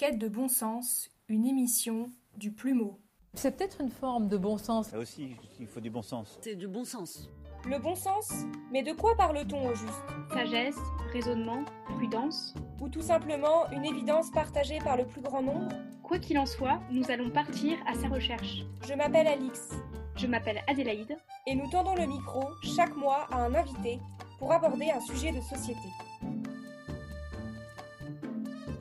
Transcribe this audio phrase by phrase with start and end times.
[0.00, 2.98] quête de bon sens, une émission du plumeau.
[3.34, 4.90] C'est peut-être une forme de bon sens.
[4.92, 6.38] Là aussi, il faut du bon sens.
[6.40, 7.28] C'est du bon sens.
[7.66, 8.32] Le bon sens
[8.72, 9.92] Mais de quoi parle-t-on au juste?
[10.32, 10.78] Sagesse,
[11.12, 11.66] raisonnement,
[11.98, 15.68] prudence Ou tout simplement une évidence partagée par le plus grand nombre?
[16.02, 18.64] Quoi qu'il en soit, nous allons partir à sa recherche.
[18.88, 19.68] Je m'appelle Alix.
[20.16, 21.14] Je m'appelle Adélaïde.
[21.46, 22.42] Et nous tendons le micro
[22.74, 24.00] chaque mois à un invité
[24.38, 25.90] pour aborder un sujet de société.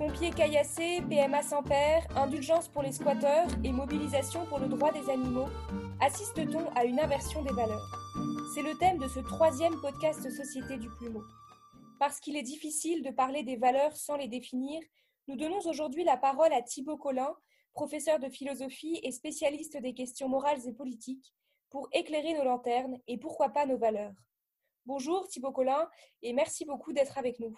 [0.09, 5.07] Pompiers caillassés, PMA sans père, indulgence pour les squatteurs et mobilisation pour le droit des
[5.07, 5.45] animaux,
[6.01, 7.85] assiste-t-on à une inversion des valeurs
[8.55, 11.21] C'est le thème de ce troisième podcast Société du Plumeau.
[11.99, 14.81] Parce qu'il est difficile de parler des valeurs sans les définir,
[15.27, 17.31] nous donnons aujourd'hui la parole à Thibaut Collin,
[17.73, 21.35] professeur de philosophie et spécialiste des questions morales et politiques,
[21.69, 24.15] pour éclairer nos lanternes et pourquoi pas nos valeurs.
[24.87, 25.87] Bonjour Thibaut Collin
[26.23, 27.55] et merci beaucoup d'être avec nous.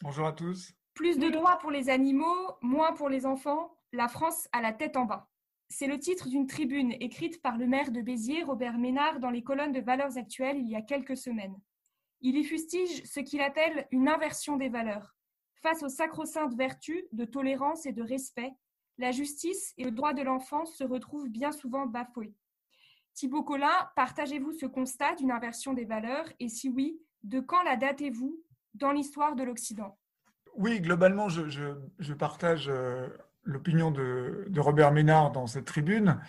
[0.00, 0.72] Bonjour à tous.
[1.00, 4.98] Plus de droits pour les animaux, moins pour les enfants, la France a la tête
[4.98, 5.30] en bas.
[5.70, 9.42] C'est le titre d'une tribune écrite par le maire de Béziers, Robert Ménard, dans les
[9.42, 11.58] colonnes de Valeurs actuelles il y a quelques semaines.
[12.20, 15.16] Il y fustige ce qu'il appelle une inversion des valeurs.
[15.62, 18.52] Face aux sacro-saintes vertus de tolérance et de respect,
[18.98, 22.34] la justice et le droit de l'enfant se retrouvent bien souvent bafoués.
[23.14, 26.30] Thibaut Collin, partagez-vous ce constat d'une inversion des valeurs?
[26.40, 29.96] Et si oui, de quand la datez-vous dans l'histoire de l'Occident?
[30.56, 33.08] Oui, globalement, je, partage euh,
[33.44, 36.20] l'opinion de, Robert Ménard dans cette tribune,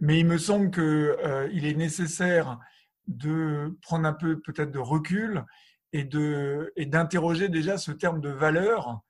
[0.00, 2.58] mais il me semble qu'il euh, est nécessaire
[3.06, 5.44] de prendre un peu peut-être de recul
[5.92, 9.00] et d'interroger déjà ce terme de valeur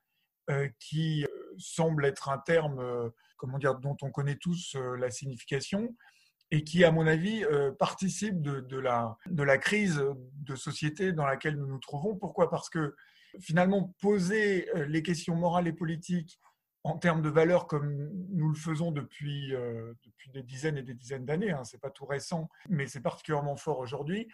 [0.49, 1.25] euh, qui
[1.59, 5.95] semble être un terme comment dire dont on connaît tous la signification
[6.49, 7.45] et qui à mon avis
[7.77, 12.15] participe de, la, de la crise de société dans laquelle nous nous trouvons.
[12.15, 12.49] Pourquoi?
[12.49, 12.95] Parce que
[13.39, 16.39] finalement poser euh, les questions morales et politiques
[16.83, 20.95] en termes de valeurs comme nous le faisons depuis, euh, depuis des dizaines et des
[20.95, 24.27] dizaines d'années, hein, c'est pas tout récent, mais c'est particulièrement fort aujourd'hui.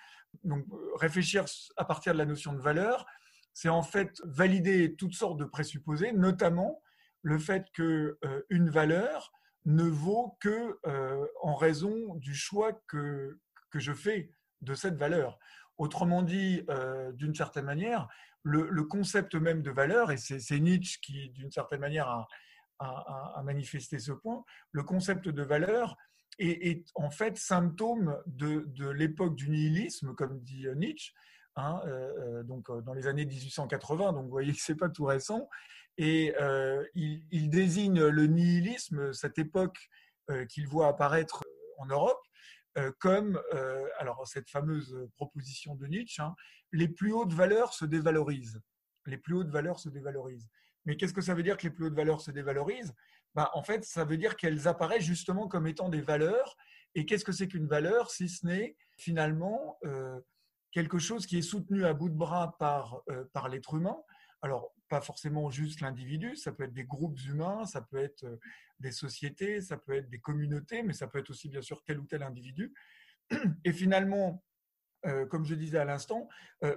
[0.46, 1.44] Donc réfléchir
[1.76, 3.06] à partir de la notion de valeur,
[3.54, 6.82] c'est en fait valider toutes sortes de présupposés, notamment
[7.22, 9.34] le fait que euh, valeur
[9.66, 10.80] ne vaut que
[11.42, 13.38] en raison du choix que
[13.74, 15.38] je fais de cette valeur.
[15.78, 16.66] Autrement dit,
[17.14, 18.08] d'une certaine manière,
[18.44, 22.28] le, concept même de valeur, et c'est Nietzsche qui, d'une certaine manière,
[22.80, 25.98] a, manifesté ce point, le concept de valeur
[26.40, 31.14] est, en fait symptôme de, l'époque du nihilisme, comme dit Nietzsche,
[31.56, 31.90] hein, euh,
[32.20, 35.50] euh, donc euh, dans les années 1880, donc vous voyez que c'est pas tout récent,
[35.98, 36.34] et
[36.94, 39.90] il, désigne le nihilisme, cette époque
[40.50, 41.44] qu'il voit apparaître
[41.80, 42.26] en Europe, euh,
[43.00, 46.36] comme euh, alors cette fameuse proposition de Nietzsche, hein,
[46.72, 48.62] les plus hautes valeurs se dévalorisent.
[49.06, 50.50] Les plus hautes valeurs se dévalorisent.
[50.86, 52.94] Mais qu'est-ce que ça veut dire que les plus hautes valeurs se dévalorisent?
[53.36, 56.56] Bah, En fait, ça veut dire qu'elles apparaissent justement comme étant des valeurs.
[56.96, 60.20] Et qu'est-ce que c'est qu'une valeur si ce n'est finalement euh,
[60.72, 63.02] quelque chose qui est soutenu à bout de bras par,
[63.34, 63.98] par l'être humain
[64.42, 68.26] alors, pas forcément juste l'individu, ça peut être des groupes humains, ça peut être
[68.80, 72.00] des sociétés, ça peut être des communautés, mais ça peut être aussi bien sûr tel
[72.00, 72.74] ou tel individu.
[73.66, 74.44] Et finalement,
[75.30, 76.28] comme je disais à l'instant,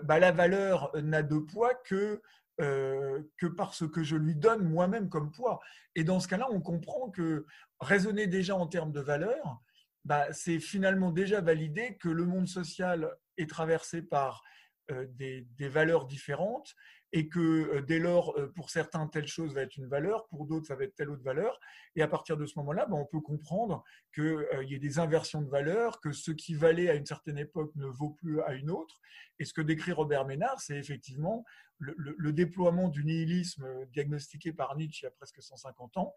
[0.03, 2.21] bah, la valeur n'a de poids que,
[2.59, 5.61] que par ce que je lui donne moi-même comme poids.
[5.95, 7.47] Et dans ce cas-là, on comprend que
[7.81, 9.63] raisonner déjà en termes de valeur,
[10.05, 14.43] bah, c'est finalement déjà valider que le monde social est traversé par
[14.89, 16.75] des, valeurs différentes
[17.13, 20.47] et que euh, dès lors, euh, pour certains, telle chose va être une valeur, pour
[20.47, 21.59] d'autres, ça va être telle autre valeur.
[21.97, 23.83] Et à partir de ce moment-là, ben, on peut comprendre
[24.15, 27.39] qu'il euh, y ait des inversions de valeurs, que ce qui valait à une certaine
[27.39, 29.01] époque ne vaut plus à une autre.
[29.39, 31.45] Et ce que décrit Robert Ménard, c'est effectivement
[31.79, 36.15] le, déploiement du nihilisme diagnostiqué par Nietzsche il y a presque 150 ans,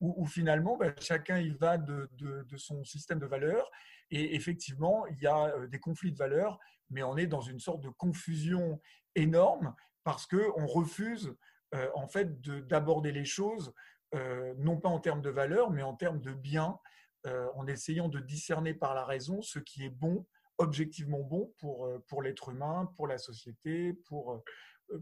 [0.00, 3.70] où, finalement, ben, chacun y va de, de, son système de valeurs.
[4.10, 6.58] Et effectivement, il y a des conflits de valeurs,
[6.90, 8.78] mais on est dans une sorte de confusion
[9.14, 9.74] énorme
[10.06, 11.34] parce qu'on refuse
[11.74, 13.74] euh, en fait d'aborder les choses
[14.14, 16.78] euh, non pas en termes de valeur, mais en termes de bien,
[17.26, 20.24] euh, en essayant de discerner par la raison ce qui est bon,
[20.58, 24.44] objectivement bon pour, pour l'être humain, pour la société, pour,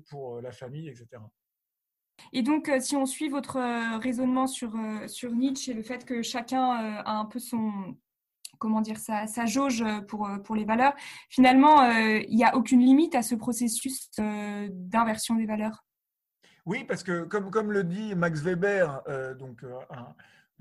[0.09, 1.07] pour la famille, etc.
[2.33, 3.59] Et donc, si on suit votre
[3.99, 4.73] raisonnement sur,
[5.07, 6.71] sur Nietzsche et le fait que chacun
[7.05, 7.95] a un peu son,
[8.65, 10.95] comment dire, sa, jauge pour, pour les valeurs.
[11.29, 15.85] Finalement, euh, il n'y a aucune limite à ce processus euh, d'inversion des valeurs.
[16.65, 19.63] Oui, parce que comme, comme le dit Max Weber, euh, donc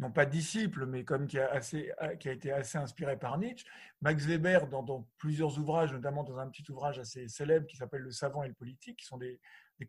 [0.03, 1.59] non pas disciple, mais comme qui a,
[2.11, 3.65] été assez inspiré par Nietzsche,
[4.01, 8.11] Max Weber, dans, plusieurs ouvrages, notamment dans un petit ouvrage assez célèbre qui s'appelle Le
[8.11, 9.39] savant et le politique, qui sont des,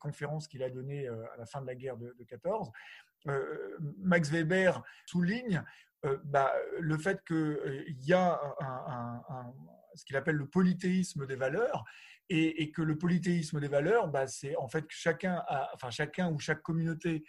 [0.01, 2.69] conférences qu'il a données à la fin de la guerre de, de 14,
[3.99, 5.63] Max Weber souligne
[6.25, 8.41] bah, le fait qu'il y a
[9.95, 11.85] ce qu'il appelle le polythéisme des valeurs
[12.29, 15.45] et, que le polythéisme des valeurs, bah, c'est en fait que chacun,
[15.75, 17.25] enfin chacun ou chaque communauté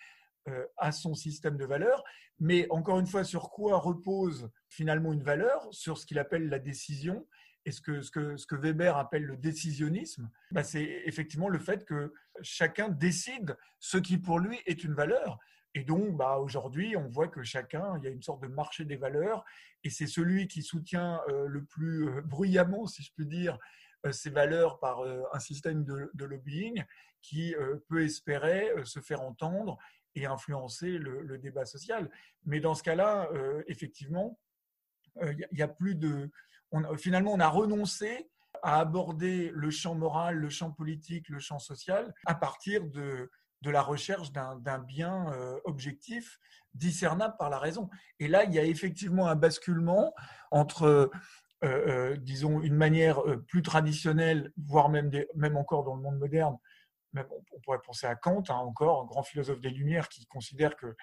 [0.77, 2.03] a son système de valeurs,
[2.39, 5.67] mais encore une fois, sur quoi repose finalement une valeur?
[5.71, 7.25] Sur ce qu'il appelle la décision.
[7.67, 13.57] Et ce que Weber appelle le décisionnisme, bah, c'est effectivement le fait que chacun décide
[13.79, 15.39] ce qui pour lui est une valeur.
[15.73, 18.85] Et donc, bah, aujourd'hui, on voit que chacun, il y a une sorte de marché
[18.85, 19.43] des valeurs,
[19.83, 23.59] et c'est celui qui soutient euh, le plus euh, bruyamment, si je puis dire,
[24.05, 25.01] euh, ces valeurs par
[25.33, 26.83] un système de, lobbying
[27.21, 27.55] qui
[27.89, 29.79] peut espérer se faire entendre
[30.15, 32.09] et influencer le, débat social.
[32.45, 33.29] Mais dans ce cas-là,
[33.67, 34.39] effectivement,
[35.21, 36.29] il n'y a, plus de,
[36.97, 38.29] finalement, on a renoncé
[38.63, 43.29] à aborder le champ moral, le champ politique, le champ social à partir de,
[43.61, 46.39] de la recherche d'un bien euh, objectif
[46.73, 47.89] discernable par la raison.
[48.19, 50.13] Et là, il y a effectivement un basculement
[50.51, 51.09] entre, euh,
[51.63, 56.57] euh, disons, une manière plus traditionnelle, voire même, même encore dans le monde moderne,
[57.51, 60.93] on pourrait penser à Kant, hein, encore, un grand philosophe des Lumières qui considère qu'il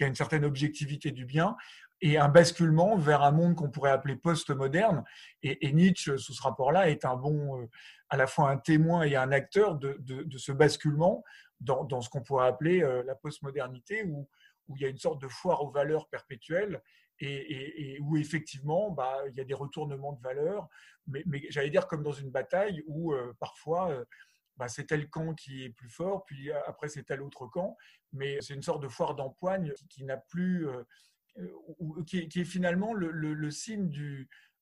[0.00, 1.56] y a une certaine objectivité du bien,
[2.02, 5.04] et un basculement vers un monde qu'on pourrait appeler post-moderne.
[5.42, 7.70] Et, Nietzsche, sous ce rapport-là, est un bon, euh,
[8.08, 9.96] à la fois un témoin et un acteur de,
[10.36, 11.22] ce basculement
[11.60, 14.28] dans, ce qu'on pourrait appeler euh, la postmodernité, où,
[14.66, 16.82] où il y a une sorte de foire aux valeurs perpétuelles
[17.20, 20.68] et, où effectivement, bah, il y a des retournements de valeurs,
[21.06, 23.92] mais, j'allais dire comme dans une bataille où euh, parfois
[24.56, 27.76] bah, c'est tel camp qui est plus fort, puis après c'est tel autre camp,
[28.12, 30.68] mais c'est une sorte de foire d'empoigne qui n'a plus
[31.38, 33.90] euh, qui, est, finalement le, signe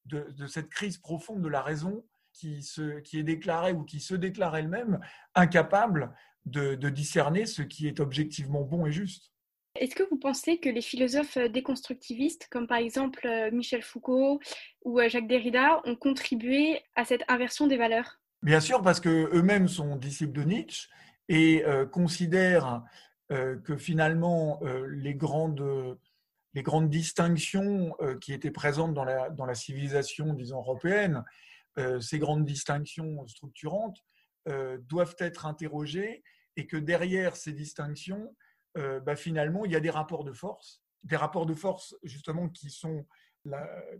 [0.07, 4.57] de, cette crise profonde de la raison qui, se, est déclarée ou qui se déclare
[4.57, 5.01] elle-même
[5.35, 6.15] incapable
[6.47, 9.33] de, discerner ce qui est objectivement bon et juste.
[9.77, 14.41] Est-ce que vous pensez que les philosophes déconstructivistes, comme par exemple euh, Michel Foucault
[14.85, 18.21] ou euh, Jacques Derrida, ont contribué à cette inversion des valeurs?
[18.43, 20.89] Bien sûr, parce qu'eux-mêmes sont disciples de Nietzsche
[21.29, 22.83] et considèrent
[23.29, 25.99] que finalement les grandes
[26.55, 31.25] les grandes distinctions euh, qui étaient présentes dans la, dans la civilisation, disons, européenne,
[31.79, 33.99] euh, ces grandes distinctions structurantes,
[34.49, 36.23] euh, doivent être interrogées
[36.57, 38.35] et que derrière ces distinctions,
[38.77, 42.71] bah, finalement, il y a des rapports de force, des rapports de force justement qui
[42.71, 43.05] sont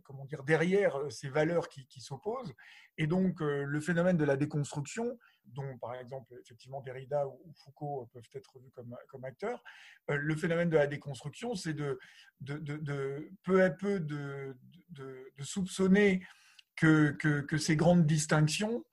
[0.05, 2.55] comment dire, derrière ces valeurs qui, s'opposent.
[2.99, 8.23] Et donc, le phénomène de la déconstruction, dont par exemple effectivement Derrida ou Foucault peuvent
[8.35, 9.63] être vus comme, comme acteurs,
[10.11, 11.99] euh, le phénomène de la déconstruction, c'est de,
[12.41, 14.57] de, de, peu à peu de,
[15.41, 16.25] soupçonner
[16.77, 18.85] que, que, ces grandes distinctions,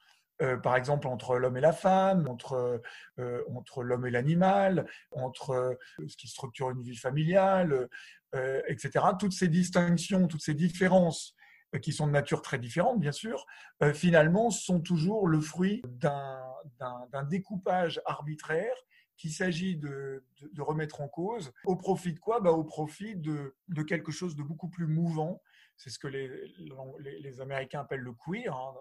[0.41, 2.81] euh, par exemple entre l'homme et la femme, entre,
[3.19, 7.87] euh, entre l'homme et l'animal, entre ce qui structure une vie familiale,
[8.33, 9.05] etc.
[9.19, 11.35] Toutes ces distinctions, toutes ces différences
[11.75, 13.45] euh, qui sont de nature très différente, bien sûr,
[13.83, 18.75] euh, finalement, sont toujours le fruit d'un découpage arbitraire
[19.17, 20.23] qu'il s'agit de,
[20.59, 21.51] remettre en cause.
[21.65, 22.39] Au profit de quoi?
[22.39, 23.53] Bah, Au profit de,
[23.85, 25.41] quelque chose de beaucoup plus mouvant.
[25.75, 28.73] C'est ce que les, Américains appellent le queer, hein,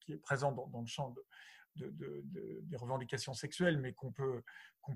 [0.00, 1.14] qui est présent dans, le champ
[1.76, 4.42] des revendications sexuelles, mais qu'on peut,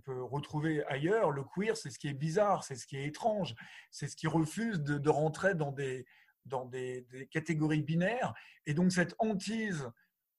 [0.05, 1.31] peut retrouver ailleurs.
[1.31, 3.55] Le queer, c'est ce qui est bizarre, c'est ce qui est étrange,
[3.91, 6.07] c'est ce qui refuse de, rentrer dans des,
[6.45, 8.35] dans des, catégories binaires.
[8.67, 9.89] Et donc cette hantise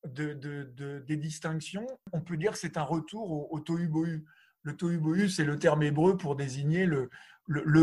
[0.05, 0.33] de,
[0.99, 4.25] des distinctions, on peut dire que c'est un retour au, au tohu-bohu.
[4.67, 7.09] Le tohu-bohu, c'est le terme hébreu pour désigner le,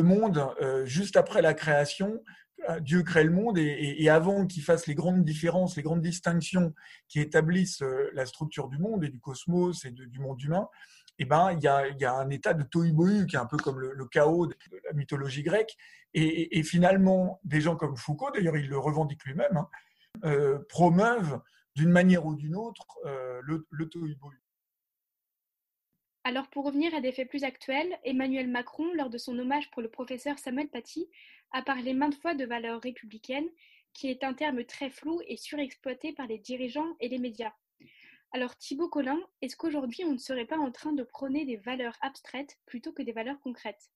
[0.02, 2.22] monde euh, juste après la création.
[2.68, 6.74] Euh, Dieu crée le monde et, avant qu'il fasse les grandes différences, les grandes distinctions
[7.08, 10.68] qui établissent euh, la structure du monde et du cosmos et du monde humain,
[11.18, 12.92] eh ben, il y a, un état de tohu
[13.26, 15.74] qui est un peu comme le, chaos de la mythologie grecque.
[16.12, 19.64] Et, finalement, des gens comme Foucault, d'ailleurs il le revendique lui-même,
[20.22, 21.40] hein, promeuvent
[21.74, 22.86] d'une manière ou d'une autre
[23.42, 24.18] le, le tohu
[26.26, 29.82] Alors pour revenir à des faits plus actuels, Emmanuel Macron, lors de son hommage pour
[29.82, 31.06] le professeur Samuel Paty,
[31.52, 33.48] a parlé maintes fois de valeurs républicaines,
[33.92, 37.52] qui est un terme très flou et surexploité par les dirigeants et les médias.
[38.32, 41.98] Alors Thibaut Collin, est-ce qu'aujourd'hui on ne serait pas en train de prôner des valeurs
[42.00, 43.90] abstraites plutôt que des valeurs concrètes?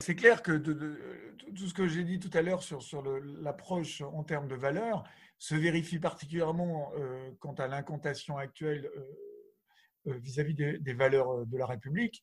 [0.00, 3.02] C'est clair que tout ce que j'ai dit tout à l'heure sur,
[3.40, 5.04] l'approche en termes de valeurs
[5.38, 9.27] se vérifie particulièrement euh, quant à l'incantation actuelle euh,
[10.08, 12.22] euh, vis-à-vis des, valeurs de la République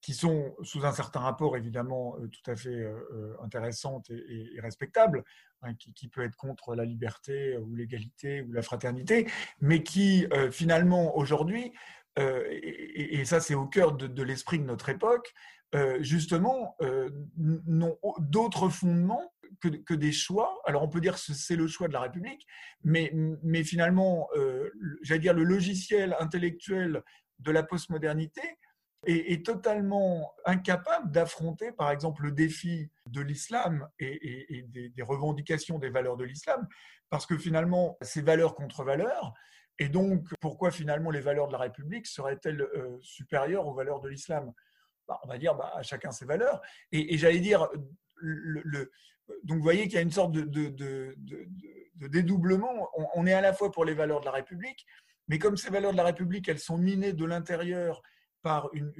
[0.00, 4.58] qui sont sous un certain rapport évidemment euh, tout à fait euh, euh, intéressantes et,
[4.60, 5.24] respectables,
[5.62, 9.28] hein, qui, peut être contre la liberté ou l'égalité ou la fraternité,
[9.60, 11.72] mais qui finalement aujourd'hui
[12.16, 15.32] et, ça c'est au cœur de, l'esprit de notre époque,
[16.00, 16.76] justement,
[17.36, 20.60] n'ont d'autres fondements que, des choix.
[20.66, 22.46] Alors on peut dire que c'est le choix de la République,
[22.82, 23.12] mais,
[23.42, 24.28] mais finalement,
[25.02, 27.02] j'allais dire le logiciel intellectuel
[27.38, 28.42] de la postmodernité
[29.06, 36.16] est, totalement incapable d'affronter, par exemple, le défi de l'islam et, des, revendications des valeurs
[36.16, 36.66] de l'islam,
[37.08, 39.32] parce que finalement, ces valeurs contre valeurs,
[39.80, 44.08] et donc pourquoi finalement les valeurs de la République seraient-elles euh, supérieures aux valeurs de
[44.10, 44.52] l'islam?
[45.08, 46.60] Bah, On va dire bah, à chacun ses valeurs.
[46.92, 47.66] Et, j'allais dire,
[49.42, 51.16] donc vous voyez qu'il y a une sorte de,
[51.96, 52.90] dédoublement.
[53.14, 54.86] on, est à la fois pour les valeurs de la République,
[55.28, 58.02] mais comme ces valeurs de la République, elles sont minées de l'intérieur
[58.42, 58.92] par une,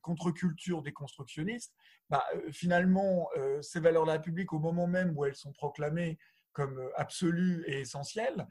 [0.00, 1.74] contre-culture des constructionnistes,
[2.08, 5.52] bah, euh, finalement, euh, ces valeurs de la République, au moment même où elles sont
[5.52, 6.18] proclamées
[6.52, 8.46] comme absolues et essentielles,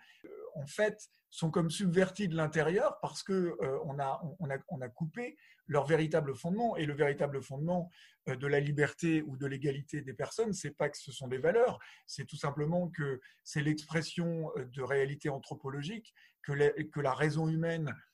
[0.56, 3.56] en fait, sont comme subverties de l'intérieur parce qu'on
[3.86, 6.76] on a, on a, on a coupé leur véritable fondement.
[6.76, 7.90] Et le véritable fondement
[8.28, 11.80] de la liberté ou de l'égalité des personnes, c'est pas que ce sont des valeurs,
[12.06, 17.92] c'est tout simplement que c'est l'expression de réalité anthropologique, que, que la raison humaine euh,
[17.92, 18.11] euh,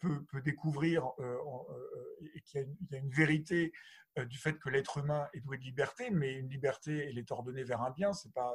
[0.00, 1.36] peut, peut, découvrir euh,
[2.44, 3.72] qu'il y, a une vérité
[4.26, 7.62] du fait que l'être humain est doué de liberté, mais une liberté, elle est ordonnée
[7.62, 8.52] vers un bien, c'est pas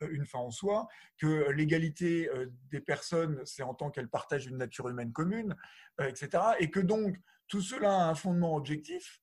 [0.00, 2.28] une fin en soi, que l'égalité
[2.70, 5.54] des personnes, c'est en tant qu'elles partagent une nature humaine commune,
[6.00, 6.42] etc.
[6.58, 7.16] Et que donc,
[7.46, 9.22] tout cela a un fondement objectif,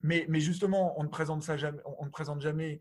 [0.00, 2.80] mais, justement, on ne présente, jamais, on ne présente jamais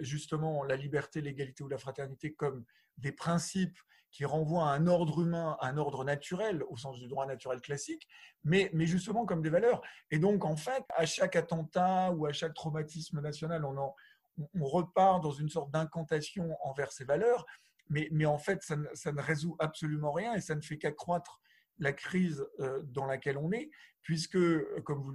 [0.00, 2.64] justement la liberté, l'égalité ou la fraternité comme
[2.98, 3.78] des principes
[4.12, 7.60] qui renvoie à un ordre humain, à un ordre naturel, au sens du droit naturel
[7.60, 8.06] classique,
[8.44, 9.82] mais, justement comme des valeurs.
[10.10, 13.92] Et donc, en fait, à chaque attentat ou à chaque traumatisme national, on,
[14.38, 17.46] on repart dans une sorte d'incantation envers ces valeurs,
[17.88, 21.40] mais, en fait, ça ne, ça ne, résout absolument rien et ça ne fait qu'accroître
[21.78, 23.70] la crise euh, dans laquelle on est,
[24.02, 24.38] puisque,
[24.84, 25.14] comme vous,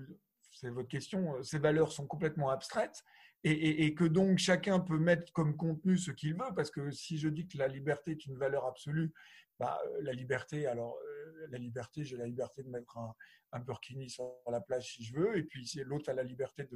[0.51, 3.03] c'est votre question, ces valeurs sont complètement abstraites
[3.43, 7.29] et, que donc chacun peut mettre comme contenu ce qu'il veut, parce que si je
[7.29, 9.13] dis que la liberté est une valeur absolue,
[9.59, 13.15] bah, euh, la liberté, alors euh, la liberté, j'ai la liberté de mettre un,
[13.53, 16.67] un burkini sur la plage si je veux, et puis l'autre a la liberté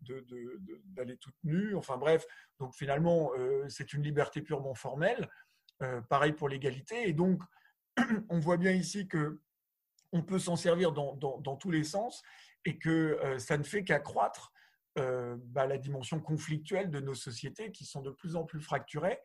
[0.00, 2.26] d'aller de, de, toute nue, enfin bref,
[2.58, 5.28] donc finalement euh, c'est une liberté purement formelle,
[6.08, 7.42] pareil pour l'égalité, et donc
[8.30, 9.40] on voit bien ici que
[10.12, 12.22] on peut s'en servir dans, dans, dans, tous les sens
[12.64, 14.53] et que ça ne fait qu'accroître
[14.98, 19.18] euh, bah, la dimension conflictuelle de nos sociétés qui sont de plus en plus fracturées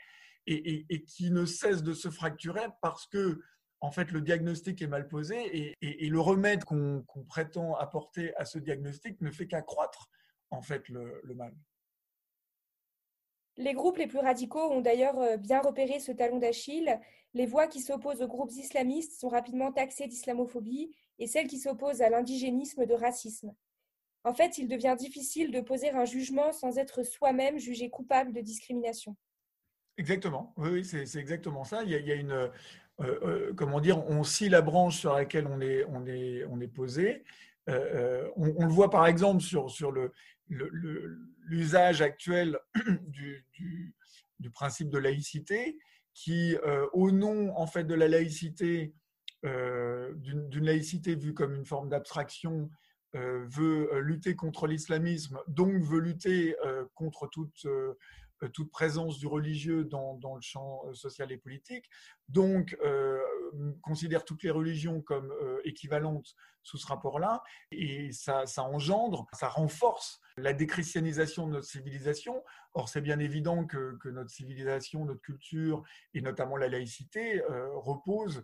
[0.47, 3.39] et, qui ne cessent de se fracturer parce que
[3.81, 8.59] en fait, le diagnostic est mal posé et, le remède qu'on prétend apporter à ce
[8.59, 10.09] diagnostic ne fait qu'accroître
[10.49, 11.53] en fait le, mal.
[13.57, 16.99] Les groupes les plus radicaux ont d'ailleurs euh, bien repéré ce talon d'Achille.
[17.33, 22.01] Les voix qui s'opposent aux groupes islamistes sont rapidement taxées d'islamophobie et celles qui s'opposent
[22.01, 23.53] à l'indigénisme de racisme.
[24.23, 28.41] En fait, il devient difficile de poser un jugement sans être soi-même jugé coupable de
[28.41, 29.15] discrimination.
[29.97, 31.83] Exactement, oui, c'est exactement ça.
[31.83, 32.49] Il y a, une, euh,
[32.99, 37.23] euh, comment dire, on scie la branche sur laquelle on est, posé.
[37.69, 39.91] Euh, on, le voit par exemple sur, sur
[40.47, 42.59] l'usage le, actuel
[43.07, 43.45] du,
[44.39, 45.77] du, principe de laïcité,
[46.13, 46.55] qui,
[46.93, 48.93] au nom en fait de la laïcité,
[49.43, 52.69] d'une laïcité vue comme une forme d'abstraction,
[53.13, 57.65] veut euh, lutter contre l'islamisme, donc veut lutter euh, contre toute,
[58.53, 61.89] toute présence du religieux dans, dans, le champ social et politique,
[62.29, 62.77] donc
[63.81, 65.33] considère toutes les religions comme
[65.65, 72.41] équivalentes sous ce rapport-là, et ça, ça, engendre, ça renforce la déchristianisation de notre civilisation.
[72.73, 77.41] Or, c'est bien évident que, que, notre civilisation, notre culture, et notamment la laïcité,
[77.73, 78.41] repose euh,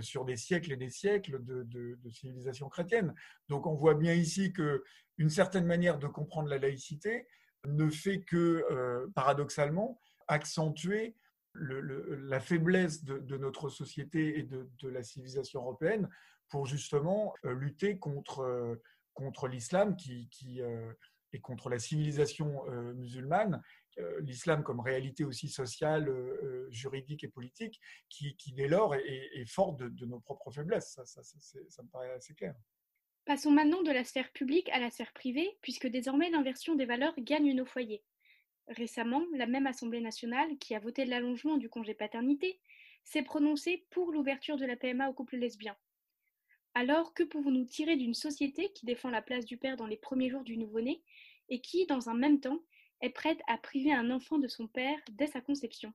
[0.00, 3.14] sur des siècles et des siècles de, civilisation chrétienne.
[3.48, 7.26] Donc on voit bien ici qu'une certaine manière de comprendre la laïcité
[7.66, 11.16] ne fait que, euh, paradoxalement, accentuer
[11.54, 16.08] la faiblesse de, notre société et de, la civilisation européenne
[16.48, 18.78] pour justement euh, lutter contre,
[19.14, 20.60] contre l'islam qui, qui
[21.32, 22.64] et contre la civilisation
[22.94, 23.58] musulmane euh,
[24.20, 29.78] l'islam comme réalité aussi sociale, euh, euh, juridique et politique, qui, dès lors est, forte
[29.78, 30.98] de, nos propres faiblesses.
[31.04, 32.54] Ça, ça, me paraît assez clair.
[33.24, 37.14] Passons maintenant de la sphère publique à la sphère privée, puisque désormais l'inversion des valeurs
[37.18, 38.02] gagne nos foyers.
[38.68, 42.60] Récemment, la même Assemblée nationale, qui a voté l'allongement du congé paternité,
[43.04, 45.76] s'est prononcée pour l'ouverture de la PMA aux couples lesbiens.
[46.74, 50.28] Alors, que pouvons-nous tirer d'une société qui défend la place du père dans les premiers
[50.28, 51.02] jours du nouveau-né
[51.48, 52.60] et qui, dans un même temps,
[53.02, 55.92] est prête à priver un enfant de son père dès sa conception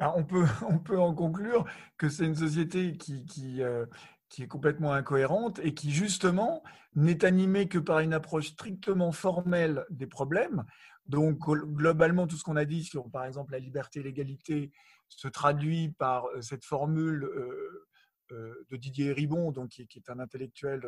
[0.00, 1.64] on, peut, on peut en conclure
[1.96, 3.86] que c'est une société qui, qui, euh,
[4.28, 6.62] qui est complètement incohérente et qui justement
[6.94, 10.64] n'est animée que par une approche strictement formelle des problèmes.
[11.06, 14.70] Donc globalement, tout ce qu'on a dit sur, par exemple, la liberté l'égalité
[15.08, 20.82] se traduit par euh, cette formule euh, de Didier Ribon, donc, qui, est un intellectuel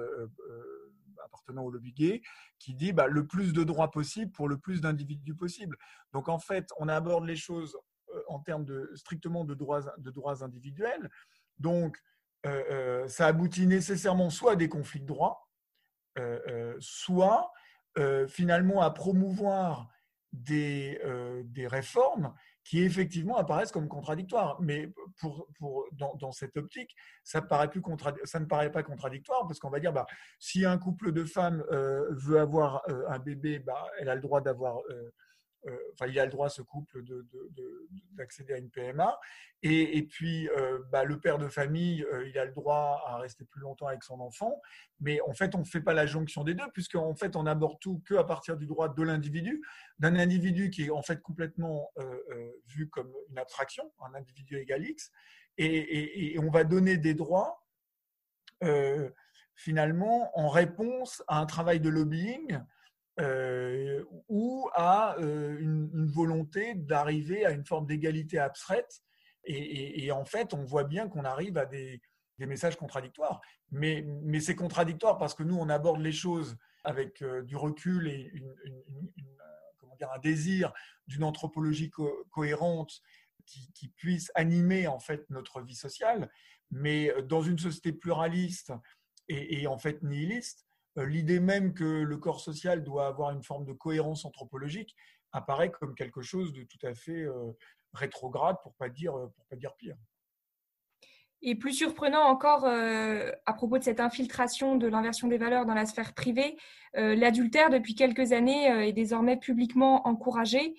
[1.24, 2.22] appartenant au lobby gay,
[2.58, 5.76] qui dit bah, le plus de droits possible pour le plus d'individus possible.
[6.12, 7.76] Donc en fait, on aborde les choses
[8.28, 11.10] en termes de, strictement de droits, de droits individuels.
[11.58, 11.98] Donc,
[12.46, 15.48] euh, euh, ça aboutit nécessairement soit à des conflits de droits,
[16.18, 17.52] euh, soit
[18.26, 19.90] finalement à promouvoir
[20.32, 20.98] des,
[21.44, 24.60] des, réformes qui effectivement apparaissent comme contradictoires.
[24.60, 25.48] Mais pour,
[25.92, 27.82] dans, cette optique, ça, paraît plus
[28.24, 30.06] ça ne paraît pas contradictoire parce qu'on va dire, bah,
[30.38, 34.78] si un couple de femmes veut avoir un bébé, bah, elle a le droit d'avoir
[34.90, 35.12] euh,
[35.92, 37.02] enfin, il a le droit, ce couple,
[38.12, 39.18] d'accéder à une PMA.
[39.64, 43.44] Et, puis, euh, bah, le père de famille, euh, il a le droit à rester
[43.44, 44.60] plus longtemps avec son enfant.
[44.98, 47.78] Mais en fait, on ne fait pas la jonction des deux, puisqu'en fait, on n'aborde
[47.78, 49.62] tout qu'à partir du droit de l'individu,
[50.00, 51.92] d'un individu qui est en fait complètement
[52.66, 55.12] vu comme une abstraction, un individu égal X.
[55.58, 57.64] Et on va donner des droits.
[59.54, 62.58] finalement, en réponse à un travail de lobbying
[63.20, 69.02] euh, ou à euh, une, volonté d'arriver à une forme d'égalité abstraite.
[69.44, 72.00] Et, en fait, on voit bien qu'on arrive à des,
[72.38, 73.40] messages contradictoires.
[73.70, 74.04] Mais,
[74.40, 78.32] c'est contradictoire parce que nous, on aborde les choses avec euh, du recul et
[79.78, 80.72] comment dire, un désir
[81.06, 81.90] d'une anthropologie
[82.30, 83.02] cohérente
[83.46, 86.30] qui, puisse animer en fait notre vie sociale.
[86.70, 88.72] Mais dans une société pluraliste
[89.28, 93.64] et, et en fait nihiliste, l'idée même que le corps social doit avoir une forme
[93.64, 94.94] de cohérence anthropologique
[95.32, 97.52] apparaît comme quelque chose de tout à fait euh,
[97.94, 99.96] rétrograde, pour pas dire, euh, pour pas dire pire.
[101.44, 105.86] Et plus surprenant encore à propos de cette infiltration de l'inversion des valeurs dans la
[105.86, 106.56] sphère privée,
[106.94, 110.76] l'adultère depuis quelques années est désormais publiquement encouragé,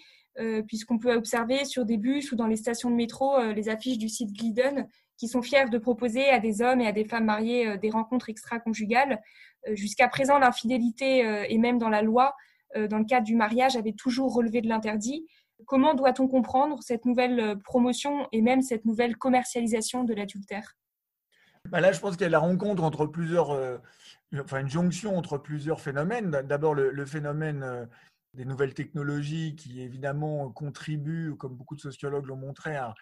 [0.66, 4.08] puisqu'on peut observer sur des bus ou dans les stations de métro les affiches du
[4.08, 7.78] site Glidden qui sont fiers de proposer à des hommes et à des femmes mariées
[7.78, 9.22] des rencontres extra-conjugales.
[9.68, 12.36] Euh, jusqu'à présent, l'infidélité, euh, et même dans la loi,
[12.76, 15.26] euh, dans le cadre du mariage, avait toujours relevé de l'interdit.
[15.66, 20.76] Comment doit-on comprendre cette nouvelle promotion et même cette nouvelle commercialisation de l'adultère?
[21.70, 23.58] Bah Là, je pense qu'il y a la rencontre entre plusieurs,
[24.38, 26.32] enfin une jonction entre plusieurs phénomènes.
[26.44, 27.88] D'abord, le, phénomène
[28.34, 32.96] des nouvelles technologies qui évidemment contribuent, comme beaucoup de sociologues l'ont montré, à,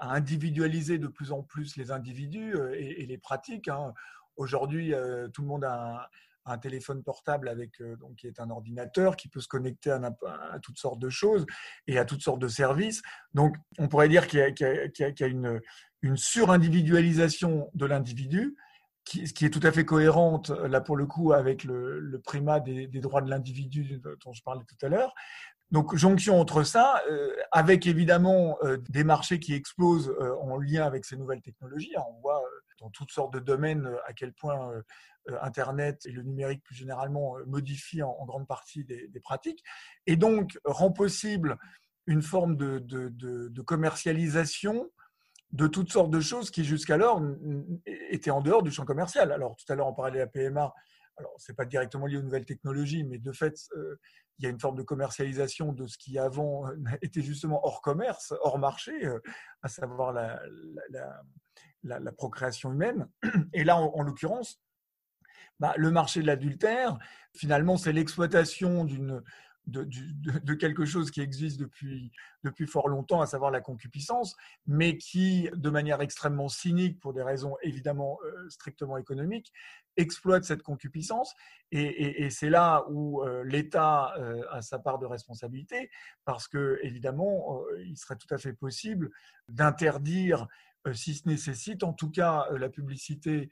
[0.00, 3.68] individualiser de plus en plus les individus et, les pratiques.
[3.68, 3.94] Hein.
[4.36, 6.10] Aujourd'hui, euh, tout le monde a
[6.44, 10.58] un, téléphone portable avec, euh, donc, qui est un ordinateur qui peut se connecter à,
[10.60, 11.46] toutes sortes de choses
[11.86, 13.00] et à toutes sortes de services.
[13.32, 15.60] Donc, on pourrait dire qu'il y a, une,
[16.02, 18.56] une surindividualisation de l'individu,
[19.06, 22.86] qui, qui, est tout à fait cohérente, là pour le coup, avec le, primat des,
[23.00, 25.14] droits de l'individu dont je parlais tout à l'heure.
[25.70, 31.16] Donc, jonction entre ça, euh, avec évidemment des marchés qui explosent en lien avec ces
[31.16, 31.94] nouvelles technologies.
[31.96, 32.42] On voit
[32.80, 34.82] dans toutes sortes de domaines à quel point euh,
[35.30, 39.62] euh, Internet et le numérique plus généralement euh, modifient en, grande partie des, pratiques,
[40.06, 41.58] et donc rend possible
[42.06, 44.90] une forme de, commercialisation
[45.56, 47.22] de toutes sortes de choses qui jusqu'alors
[47.86, 49.32] étaient en dehors du champ commercial.
[49.32, 50.72] Alors tout à l'heure on parlait de la PMA,
[51.16, 53.54] alors c'est pas directement lié aux nouvelles technologies, mais de fait
[54.38, 56.66] il y a une forme de commercialisation de ce qui avant
[57.02, 58.92] était justement hors commerce, hors marché,
[59.62, 60.40] à savoir la,
[61.82, 63.08] la, procréation humaine.
[63.52, 64.60] Et là, en, l'occurrence,
[65.58, 66.98] bah, le marché de l'adultère,
[67.34, 69.22] finalement, c'est l'exploitation d'une
[69.66, 72.12] de, quelque chose qui existe depuis,
[72.44, 77.22] depuis fort longtemps, à savoir la concupiscence, mais qui, de manière extrêmement cynique, pour des
[77.22, 79.52] raisons évidemment euh, strictement économiques,
[79.96, 81.34] exploite cette concupiscence.
[81.72, 85.90] Et, c'est là où euh, l'État euh, a sa part de responsabilité,
[86.24, 89.10] parce que, évidemment, il serait tout à fait possible
[89.48, 90.46] d'interdire
[90.92, 93.50] si ce nécessite en tout cas la publicité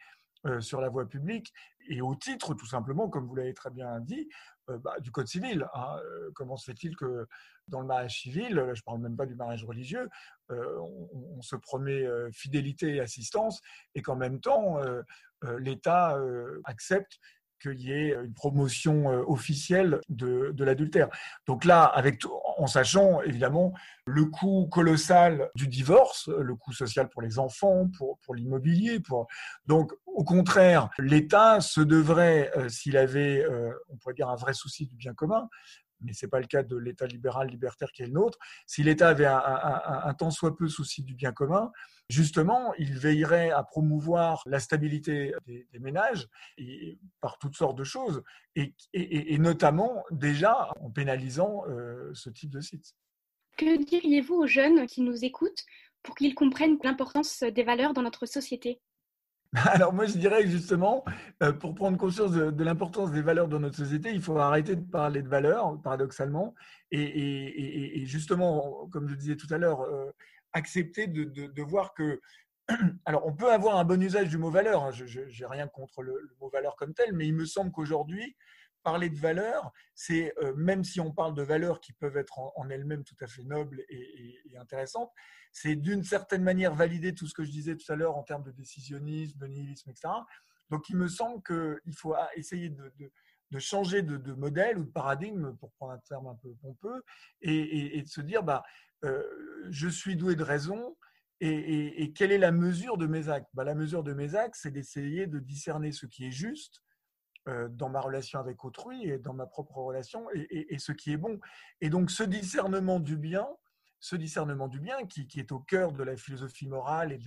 [0.60, 1.52] sur la voie publique
[1.88, 4.28] et au titre, tout simplement, comme vous l'avez très bien dit,
[4.68, 5.66] bah, du Code civil.
[5.74, 5.96] Hein.
[6.34, 7.26] Comment se fait-il que
[7.68, 10.08] dans le mariage civil, je ne parle même pas du mariage religieux,
[10.50, 13.60] on, se promet fidélité et assistance
[13.94, 14.78] et qu'en même temps,
[15.58, 16.18] l'État
[16.64, 17.18] accepte
[17.68, 21.08] qu'il y ait une promotion euh, officielle de, l'adultère.
[21.46, 21.94] Donc là,
[22.58, 23.74] en sachant évidemment
[24.06, 29.00] le coût colossal du divorce, le coût social pour les enfants, pour, pour l'immobilier.
[29.00, 29.26] Pour...
[29.66, 34.54] Donc au contraire, l'État se devrait, euh, s'il avait, euh, on pourrait dire, un vrai
[34.54, 35.48] souci du bien commun,
[36.04, 38.82] mais ce n'est pas le cas de l'État libéral libertaire qui est le nôtre, si
[38.82, 39.40] l'État avait un,
[40.04, 41.72] un, tant soit peu souci du bien commun,
[42.08, 46.28] justement, il veillerait à promouvoir la stabilité des, ménages
[47.20, 48.22] par toutes sortes de choses,
[48.56, 52.94] et, et, notamment déjà en pénalisant euh, ce type de site.
[53.56, 55.64] Que diriez-vous aux jeunes qui nous écoutent
[56.02, 58.80] pour qu'ils comprennent l'importance des valeurs dans notre société?
[59.72, 61.04] Alors moi, je dirais justement,
[61.42, 64.84] euh, pour prendre conscience de, l'importance des valeurs dans notre société, il faut arrêter de
[64.84, 66.54] parler de valeurs, paradoxalement,
[66.90, 70.10] et, justement, comme je disais tout à l'heure, euh,
[70.52, 72.20] accepter de, voir que...
[73.04, 76.02] Alors, on peut avoir un bon usage du mot valeur, hein, je n'ai rien contre
[76.02, 78.36] le, mot valeur comme tel, mais il me semble qu'aujourd'hui,
[78.84, 82.68] parler de valeurs, c'est euh, même si on parle de valeurs qui peuvent être en,
[82.70, 85.10] elles-mêmes tout à fait nobles et, intéressantes,
[85.50, 88.44] c'est d'une certaine manière valider tout ce que je disais tout à l'heure en termes
[88.44, 90.14] de décisionnisme, de nihilisme, etc.
[90.70, 95.72] Donc il me semble qu'il faut essayer de, changer de, modèle ou de paradigme, pour
[95.72, 97.02] prendre un terme un peu pompeux,
[97.40, 98.62] et, de se dire, bah,
[99.04, 99.22] euh,
[99.70, 100.96] je suis doué de raison,
[101.40, 103.50] et, quelle est la mesure de mes actes?
[103.54, 106.82] Bah, La mesure de mes actes, c'est d'essayer de discerner ce qui est juste,
[107.46, 111.38] dans ma relation avec autrui et dans ma propre relation et, ce qui est bon.
[111.80, 113.46] Et donc ce discernement du bien,
[114.00, 117.20] ce discernement du bien qui, est au cœur de la philosophie morale et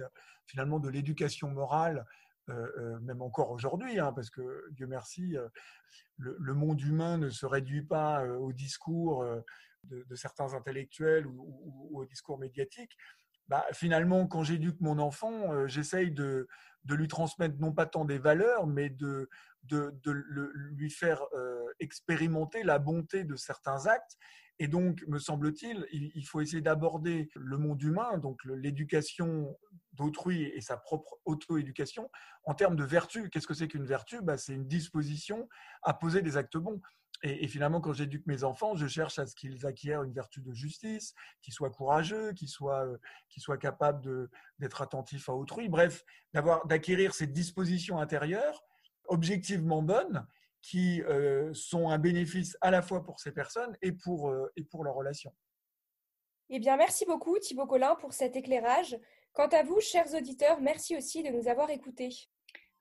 [0.47, 2.05] finalement de l'éducation morale,
[2.49, 5.35] euh, euh, même encore aujourd'hui, hein, parce que Dieu merci,
[6.17, 9.23] le, monde humain ne se réduit pas au discours
[9.83, 12.97] de, certains intellectuels ou, au discours médiatique.
[13.47, 16.47] Bah, finalement, quand j'éduque mon enfant, j'essaye de,
[16.89, 19.29] lui transmettre non pas tant des valeurs, mais de,
[19.63, 24.17] de, lui faire euh, expérimenter la bonté de certains actes.
[24.59, 29.55] Et donc, me semble-t-il, il, faut essayer d'aborder le monde humain, donc l'éducation
[29.93, 32.09] d'autrui et sa propre auto-éducation,
[32.43, 33.29] en termes de vertu.
[33.29, 34.19] Qu'est-ce que c'est qu'une vertu?
[34.23, 35.47] Bah, C'est une disposition
[35.83, 36.81] à poser des actes bons.
[37.23, 40.53] Et, finalement, quand j'éduque mes enfants, je cherche à ce qu'ils acquièrent une vertu de
[40.53, 42.97] justice, qu'ils soient courageux, qu'ils soient, euh,
[43.29, 45.67] qu'ils soient capables d'être attentifs à autrui.
[45.67, 48.63] Bref, d'acquérir cette disposition intérieure
[49.07, 50.27] objectivement bonnes
[50.61, 54.63] qui euh, sont un bénéfice à la fois pour ces personnes et pour, euh, et
[54.63, 55.33] pour leurs relations.
[56.49, 58.97] Eh bien, merci beaucoup Thibaut Collin pour cet éclairage.
[59.33, 62.09] Quant à vous, chers auditeurs, merci aussi de nous avoir écoutés.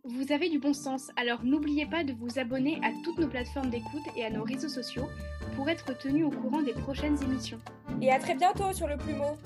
[0.08, 3.70] Vous avez du bon sens, alors n'oubliez pas de vous abonner à toutes nos plateformes
[3.70, 5.08] d'écoute et à nos réseaux sociaux
[5.56, 7.58] pour être tenu au courant des prochaines émissions.
[8.00, 9.36] Et à très bientôt sur le Plumeau